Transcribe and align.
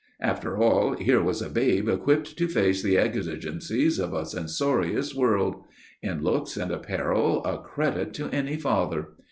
After 0.23 0.57
all, 0.57 0.95
here 0.97 1.21
was 1.21 1.43
a 1.43 1.49
babe 1.51 1.87
equipped 1.87 2.35
to 2.35 2.47
face 2.47 2.81
the 2.81 2.97
exigencies 2.97 3.99
of 3.99 4.15
a 4.15 4.25
censorious 4.25 5.13
world; 5.13 5.63
in 6.01 6.23
looks 6.23 6.57
and 6.57 6.71
apparel 6.71 7.45
a 7.45 7.59
credit 7.61 8.11
to 8.15 8.27
any 8.31 8.55
father. 8.57 9.09